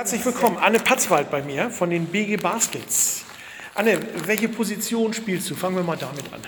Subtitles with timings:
[0.00, 3.26] Herzlich willkommen, Anne Patzwald bei mir von den BG Baskets.
[3.74, 5.54] Anne, welche Position spielst du?
[5.54, 6.40] Fangen wir mal damit an.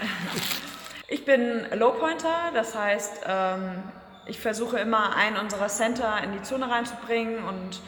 [1.07, 3.83] Ich bin Low Pointer, das heißt, ähm,
[4.25, 7.83] ich versuche immer einen unserer Center in die Zone reinzubringen und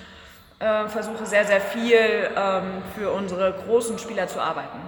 [0.59, 1.97] äh, versuche sehr, sehr viel
[2.37, 4.79] ähm, für unsere großen Spieler zu arbeiten.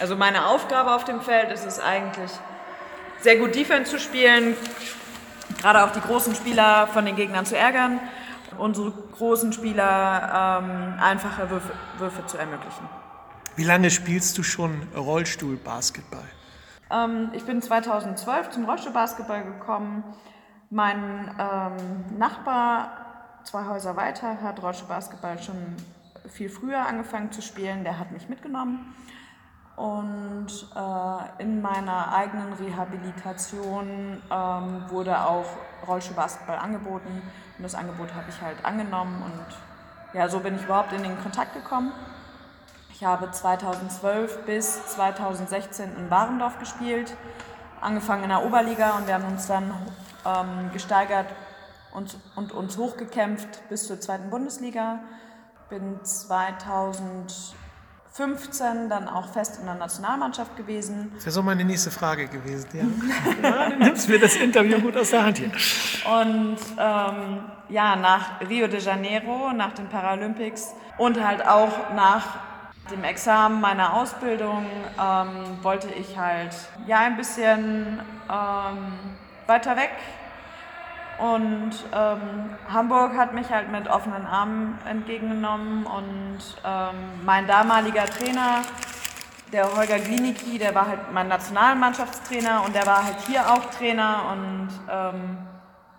[0.00, 2.30] Also meine Aufgabe auf dem Feld ist es eigentlich,
[3.20, 4.56] sehr gut Defense zu spielen,
[5.60, 7.98] gerade auch die großen Spieler von den Gegnern zu ärgern,
[8.58, 12.88] unsere großen Spieler ähm, einfache Würfe, Würfe, zu ermöglichen.
[13.56, 16.24] Wie lange spielst du schon Rollstuhl-Basketball?
[16.90, 20.04] Ähm, ich bin 2012 zum Rollstuhl-Basketball gekommen.
[20.70, 25.76] Mein ähm, Nachbar, zwei Häuser weiter, hat Rollstuhl-Basketball schon
[26.28, 27.84] viel früher angefangen zu spielen.
[27.84, 28.94] Der hat mich mitgenommen.
[29.80, 35.46] Und äh, in meiner eigenen Rehabilitation ähm, wurde auch
[35.88, 37.22] Rollstuhlbasketball angeboten.
[37.56, 39.22] Und das Angebot habe ich halt angenommen.
[39.22, 39.56] Und
[40.12, 41.92] ja, so bin ich überhaupt in den Kontakt gekommen.
[42.92, 47.16] Ich habe 2012 bis 2016 in Warendorf gespielt,
[47.80, 49.72] angefangen in der Oberliga und wir haben uns dann
[50.26, 51.28] ähm, gesteigert
[51.94, 54.98] und, und uns hochgekämpft bis zur zweiten Bundesliga.
[55.70, 57.54] Bin 2000
[58.12, 61.12] 15 dann auch fest in der Nationalmannschaft gewesen.
[61.14, 62.68] Das wäre so meine nächste Frage gewesen.
[62.72, 62.84] Ja.
[63.50, 65.52] ja du nimmst mir das Interview gut aus der Hand hier.
[66.18, 72.26] Und ähm, ja, nach Rio de Janeiro, nach den Paralympics und halt auch nach
[72.90, 74.66] dem Examen meiner Ausbildung
[75.00, 76.54] ähm, wollte ich halt
[76.86, 78.92] ja ein bisschen ähm,
[79.46, 79.90] weiter weg
[81.20, 88.62] und ähm, Hamburg hat mich halt mit offenen Armen entgegengenommen und ähm, mein damaliger Trainer,
[89.52, 94.30] der Holger Glinicki, der war halt mein Nationalmannschaftstrainer und der war halt hier auch Trainer
[94.32, 95.38] und ähm,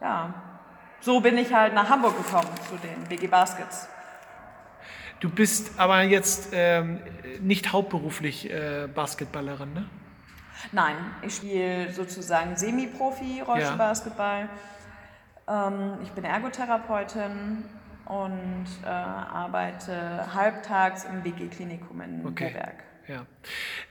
[0.02, 0.34] ja,
[1.02, 3.90] so bin ich halt nach Hamburg gekommen zu den BG Baskets.
[5.20, 7.00] Du bist aber jetzt ähm,
[7.42, 9.86] nicht hauptberuflich äh, Basketballerin, ne?
[10.72, 14.42] Nein, ich spiele sozusagen Semi-Profi Rollstuhlbasketball.
[14.42, 14.50] Ja.
[15.52, 17.64] Ähm, ich bin Ergotherapeutin
[18.06, 22.54] und äh, arbeite halbtags im BG-Klinikum in okay.
[23.08, 23.26] Ja.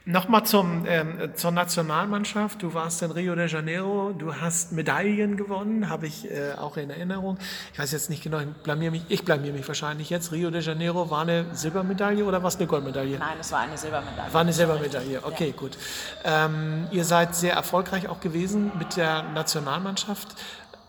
[0.07, 2.63] Nochmal zum, ähm, zur Nationalmannschaft.
[2.63, 6.89] Du warst in Rio de Janeiro, du hast Medaillen gewonnen, habe ich äh, auch in
[6.89, 7.37] Erinnerung.
[7.73, 10.33] Ich weiß jetzt nicht genau, ich blamier mich, ich blamier mich wahrscheinlich jetzt.
[10.33, 13.19] Rio de Janeiro war eine Silbermedaille oder war es eine Goldmedaille?
[13.19, 14.33] Nein, es war eine Silbermedaille.
[14.33, 15.55] War eine Silbermedaille, okay, ja.
[15.55, 15.77] gut.
[16.25, 20.29] Ähm, ihr seid sehr erfolgreich auch gewesen mit der Nationalmannschaft.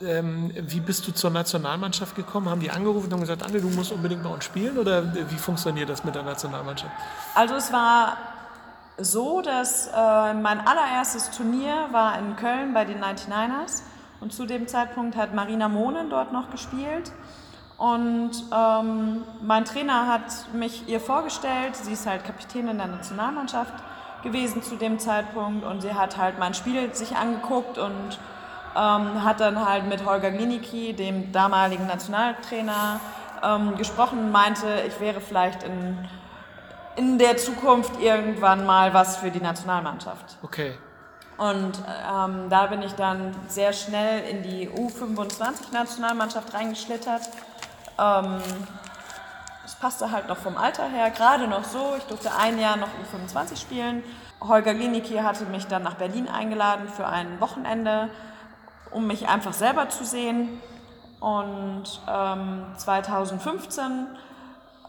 [0.03, 2.49] Ähm, wie bist du zur Nationalmannschaft gekommen?
[2.49, 4.77] Haben die angerufen und gesagt, Anne, du musst unbedingt bei uns spielen?
[4.77, 6.91] Oder wie funktioniert das mit der Nationalmannschaft?
[7.35, 8.17] Also es war
[8.97, 13.83] so, dass äh, mein allererstes Turnier war in Köln bei den 99ers.
[14.19, 17.11] Und zu dem Zeitpunkt hat Marina Mohnen dort noch gespielt.
[17.77, 21.75] Und ähm, mein Trainer hat mich ihr vorgestellt.
[21.75, 23.73] Sie ist halt Kapitänin der Nationalmannschaft
[24.21, 25.65] gewesen zu dem Zeitpunkt.
[25.65, 28.19] Und sie hat halt mein Spiel sich angeguckt und
[28.75, 32.99] ähm, hat dann halt mit Holger Glinicki, dem damaligen Nationaltrainer,
[33.43, 35.97] ähm, gesprochen, meinte, ich wäre vielleicht in,
[36.95, 40.37] in der Zukunft irgendwann mal was für die Nationalmannschaft.
[40.41, 40.77] Okay.
[41.37, 47.23] Und ähm, da bin ich dann sehr schnell in die U25-Nationalmannschaft reingeschlittert.
[47.97, 48.37] Ähm,
[49.65, 51.95] es passte halt noch vom Alter her, gerade noch so.
[51.97, 54.03] Ich durfte ein Jahr noch U25 spielen.
[54.39, 58.09] Holger Glinicki hatte mich dann nach Berlin eingeladen für ein Wochenende
[58.91, 60.61] um mich einfach selber zu sehen.
[61.19, 64.07] Und ähm, 2015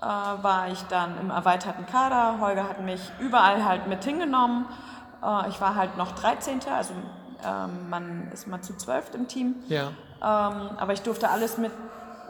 [0.00, 2.38] äh, war ich dann im erweiterten Kader.
[2.40, 4.66] Holger hat mich überall halt mit hingenommen.
[5.22, 6.60] Äh, ich war halt noch 13.
[6.74, 6.94] Also
[7.44, 9.56] ähm, man ist mal zu 12 im Team.
[9.68, 9.88] Ja.
[10.20, 11.72] Ähm, aber ich durfte alles mit,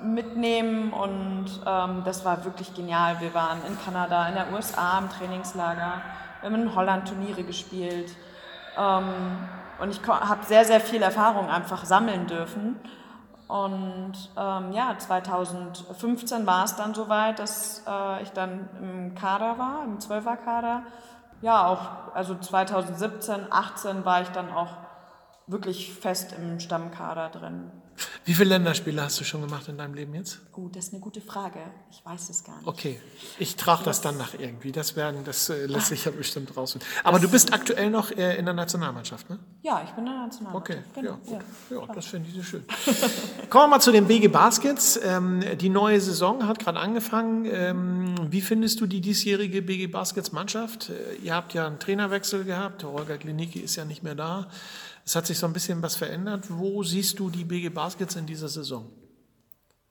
[0.03, 3.21] mitnehmen und ähm, das war wirklich genial.
[3.21, 6.03] Wir waren in Kanada, in der USA im Trainingslager.
[6.41, 8.11] Wir haben in Holland Turniere gespielt.
[8.77, 9.05] Ähm,
[9.81, 12.79] und ich habe sehr, sehr viel Erfahrung einfach sammeln dürfen.
[13.49, 19.85] Und ähm, ja, 2015 war es dann soweit, dass äh, ich dann im Kader war,
[19.85, 20.85] im Zwölferkader.
[21.43, 24.71] Ja, auch, also 2017, 18 war ich dann auch
[25.47, 27.71] wirklich fest im Stammkader drin.
[28.25, 30.41] Wie viele Länderspiele hast du schon gemacht in deinem Leben jetzt?
[30.53, 31.59] Gut, oh, das ist eine gute Frage.
[31.91, 32.69] Ich weiß es gar nicht.
[32.69, 33.01] Okay,
[33.39, 34.71] ich trage das dann nach irgendwie.
[34.71, 36.79] Das, werden, das äh, lässt sich ja bestimmt raus.
[37.03, 39.41] Aber du bist aktuell noch äh, in der Nationalmannschaft, ne?
[39.63, 40.71] Ja, ich bin in der Nationalmannschaft.
[40.71, 41.19] Okay, genau.
[41.27, 41.41] ja,
[41.71, 41.87] ja.
[41.87, 42.65] ja das finde ich so schön.
[43.51, 45.01] Kommen wir mal zu den BG Baskets.
[45.03, 47.47] Ähm, die neue Saison hat gerade angefangen.
[47.47, 50.91] Ähm, wie findest du die diesjährige BG Baskets Mannschaft?
[50.91, 52.85] Äh, ihr habt ja einen Trainerwechsel gehabt.
[52.85, 54.47] Holger Klinicki ist ja nicht mehr da.
[55.05, 56.47] Es hat sich so ein bisschen was verändert.
[56.49, 58.89] Wo siehst du die BG Baskets in dieser Saison?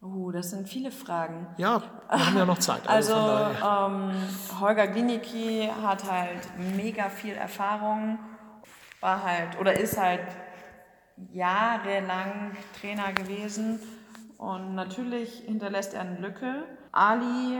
[0.01, 1.45] Uh, das sind viele Fragen.
[1.57, 2.87] Ja, wir haben ja noch Zeit.
[2.87, 4.11] Also, also ähm,
[4.59, 8.17] Holger Glinicki hat halt mega viel Erfahrung,
[8.99, 10.25] war halt oder ist halt
[11.31, 13.79] jahrelang Trainer gewesen
[14.39, 16.63] und natürlich hinterlässt er eine Lücke.
[16.91, 17.59] Ali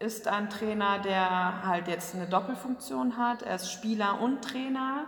[0.00, 3.42] ist ein Trainer, der halt jetzt eine Doppelfunktion hat.
[3.42, 5.06] Er ist Spieler und Trainer,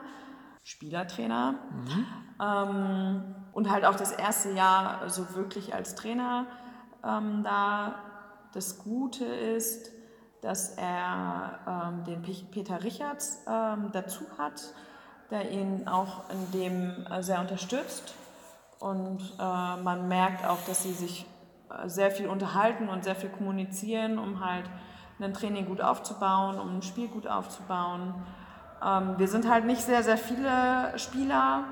[0.62, 1.52] Spielertrainer.
[1.52, 2.06] Mhm.
[2.40, 6.46] Ähm, und halt auch das erste Jahr so wirklich als Trainer
[7.04, 7.94] ähm, da.
[8.52, 9.90] Das Gute ist,
[10.42, 14.74] dass er ähm, den Peter Richards ähm, dazu hat,
[15.30, 18.14] der ihn auch in dem äh, sehr unterstützt.
[18.78, 21.24] Und äh, man merkt auch, dass sie sich
[21.70, 24.64] äh, sehr viel unterhalten und sehr viel kommunizieren, um halt
[25.20, 28.14] ein Training gut aufzubauen, um ein Spiel gut aufzubauen.
[28.84, 31.64] Ähm, wir sind halt nicht sehr, sehr viele Spieler.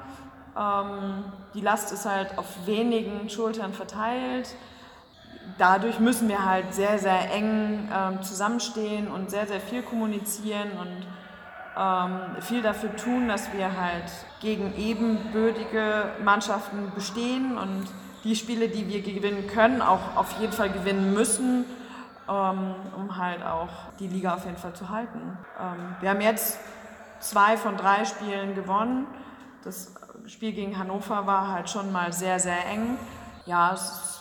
[0.56, 1.24] Ähm,
[1.54, 4.54] die Last ist halt auf wenigen Schultern verteilt.
[5.58, 11.06] Dadurch müssen wir halt sehr, sehr eng ähm, zusammenstehen und sehr, sehr viel kommunizieren und
[11.76, 14.10] ähm, viel dafür tun, dass wir halt
[14.40, 17.86] gegen ebenbürtige Mannschaften bestehen und
[18.24, 21.64] die Spiele, die wir gewinnen können, auch auf jeden Fall gewinnen müssen,
[22.28, 23.68] ähm, um halt auch
[23.98, 25.38] die Liga auf jeden Fall zu halten.
[25.58, 26.58] Ähm, wir haben jetzt
[27.20, 29.06] zwei von drei Spielen gewonnen.
[29.64, 29.92] Das
[30.26, 32.98] Spiel gegen Hannover war halt schon mal sehr, sehr eng.
[33.46, 34.20] Ja, es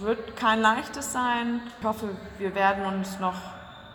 [0.00, 1.60] wird kein leichtes sein.
[1.78, 2.08] Ich hoffe,
[2.38, 3.36] wir werden uns noch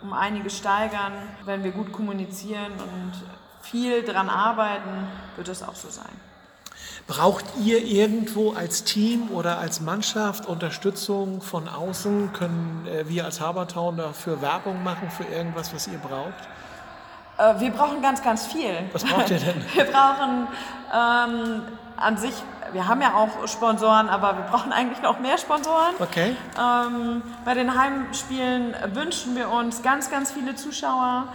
[0.02, 1.12] um einiges steigern.
[1.44, 3.12] Wenn wir gut kommunizieren und
[3.62, 6.06] viel daran arbeiten, wird es auch so sein.
[7.06, 12.32] Braucht ihr irgendwo als Team oder als Mannschaft Unterstützung von außen?
[12.34, 16.48] Können äh, wir als Habertown dafür Werbung machen für irgendwas, was ihr braucht?
[17.38, 18.74] Äh, wir brauchen ganz, ganz viel.
[18.92, 19.64] Was braucht ihr denn?
[19.74, 20.48] Wir brauchen
[20.92, 21.62] ähm,
[21.96, 22.34] an sich,
[22.72, 25.94] wir haben ja auch Sponsoren, aber wir brauchen eigentlich noch mehr Sponsoren.
[25.98, 26.36] Okay.
[26.58, 31.28] Ähm, bei den Heimspielen wünschen wir uns ganz, ganz viele Zuschauer.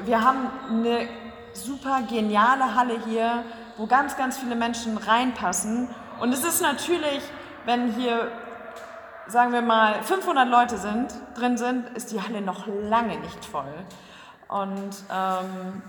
[0.00, 1.08] Wir haben eine
[1.52, 3.44] super geniale Halle hier,
[3.76, 5.88] wo ganz, ganz viele Menschen reinpassen.
[6.20, 7.22] Und es ist natürlich,
[7.64, 8.28] wenn hier,
[9.28, 13.72] sagen wir mal, 500 Leute sind, drin sind, ist die Halle noch lange nicht voll.
[14.52, 15.82] Und ähm,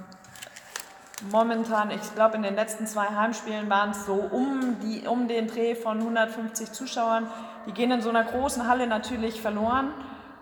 [1.32, 5.48] momentan, ich glaube in den letzten zwei Heimspielen waren es so um, die, um den
[5.48, 7.28] Dreh von 150 Zuschauern.
[7.68, 9.92] Die gehen in so einer großen Halle natürlich verloren.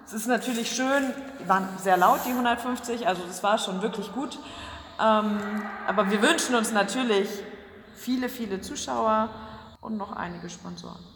[0.05, 4.11] Es ist natürlich schön, die waren sehr laut, die 150, also das war schon wirklich
[4.11, 4.39] gut.
[4.99, 5.39] Ähm,
[5.87, 7.29] aber wir wünschen uns natürlich
[7.95, 9.29] viele, viele Zuschauer
[9.79, 11.10] und noch einige Sponsoren.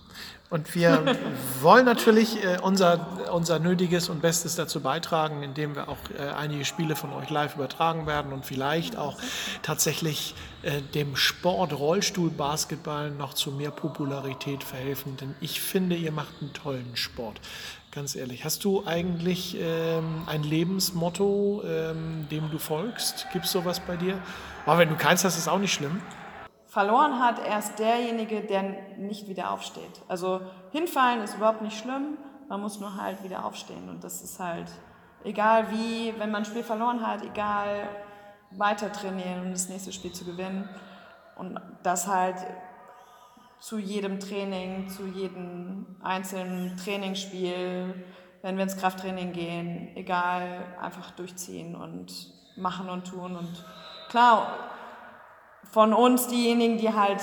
[0.51, 1.17] Und wir
[1.61, 6.65] wollen natürlich äh, unser, unser Nötiges und Bestes dazu beitragen, indem wir auch äh, einige
[6.65, 9.17] Spiele von euch live übertragen werden und vielleicht auch
[9.63, 15.17] tatsächlich äh, dem Sport Rollstuhlbasketball noch zu mehr Popularität verhelfen.
[15.17, 17.41] Denn ich finde, ihr macht einen tollen Sport.
[17.91, 18.45] Ganz ehrlich.
[18.45, 23.25] Hast du eigentlich ähm, ein Lebensmotto, ähm, dem du folgst?
[23.33, 24.19] Gibt es sowas bei dir?
[24.65, 26.01] Aber wenn du keins hast, ist auch nicht schlimm.
[26.75, 28.63] Verloren hat erst derjenige, der
[28.97, 30.01] nicht wieder aufsteht.
[30.09, 30.41] Also
[30.73, 32.17] hinfallen ist überhaupt nicht schlimm,
[32.49, 33.87] man muss nur halt wieder aufstehen.
[33.87, 34.69] Und das ist halt,
[35.23, 37.87] egal wie, wenn man ein Spiel verloren hat, egal,
[38.51, 40.67] weiter trainieren, um das nächste Spiel zu gewinnen.
[41.37, 42.45] Und das halt
[43.61, 48.03] zu jedem Training, zu jedem einzelnen Trainingsspiel,
[48.41, 53.37] wenn wir ins Krafttraining gehen, egal, einfach durchziehen und machen und tun.
[53.37, 53.65] Und
[54.09, 54.74] klar,
[55.71, 57.21] von uns diejenigen, die halt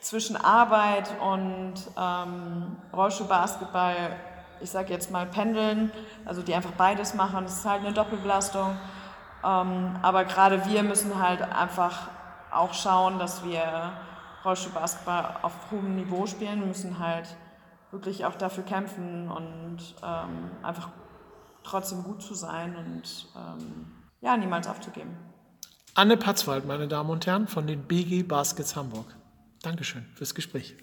[0.00, 4.16] zwischen Arbeit und ähm, Rollstuhlbasketball,
[4.60, 5.92] ich sag jetzt mal pendeln,
[6.24, 8.76] also die einfach beides machen, das ist halt eine Doppelbelastung.
[9.44, 12.08] Ähm, aber gerade wir müssen halt einfach
[12.50, 13.92] auch schauen, dass wir
[14.44, 17.36] Rollstuhlbasketball auf hohem Niveau spielen, wir müssen halt
[17.92, 20.88] wirklich auch dafür kämpfen und ähm, einfach
[21.62, 25.16] trotzdem gut zu sein und ähm, ja, niemals aufzugeben.
[25.94, 29.14] Anne Patzwald, meine Damen und Herren, von den BG Baskets Hamburg.
[29.60, 30.74] Dankeschön fürs Gespräch.